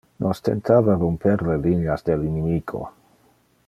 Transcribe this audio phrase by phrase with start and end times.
[0.23, 2.85] Nos tentava rumper le lineas del inimico.